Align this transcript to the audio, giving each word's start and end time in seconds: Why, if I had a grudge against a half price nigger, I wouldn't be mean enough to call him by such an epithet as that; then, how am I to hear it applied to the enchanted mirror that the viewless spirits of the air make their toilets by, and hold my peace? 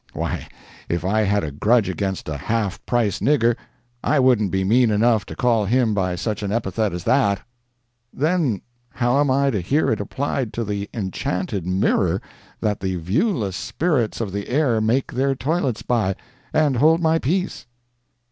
Why, 0.13 0.47
if 0.89 1.05
I 1.05 1.21
had 1.21 1.43
a 1.43 1.51
grudge 1.51 1.87
against 1.87 2.27
a 2.27 2.35
half 2.35 2.83
price 2.87 3.19
nigger, 3.19 3.55
I 4.03 4.19
wouldn't 4.19 4.49
be 4.49 4.63
mean 4.63 4.89
enough 4.89 5.27
to 5.27 5.35
call 5.35 5.65
him 5.65 5.93
by 5.93 6.15
such 6.15 6.41
an 6.41 6.51
epithet 6.51 6.91
as 6.91 7.03
that; 7.03 7.43
then, 8.11 8.61
how 8.93 9.19
am 9.19 9.29
I 9.29 9.51
to 9.51 9.61
hear 9.61 9.91
it 9.91 10.01
applied 10.01 10.53
to 10.53 10.63
the 10.63 10.89
enchanted 10.91 11.67
mirror 11.67 12.19
that 12.61 12.79
the 12.79 12.95
viewless 12.95 13.55
spirits 13.55 14.19
of 14.19 14.31
the 14.31 14.47
air 14.49 14.81
make 14.81 15.11
their 15.11 15.35
toilets 15.35 15.83
by, 15.83 16.15
and 16.51 16.77
hold 16.77 16.99
my 16.99 17.19
peace? 17.19 17.67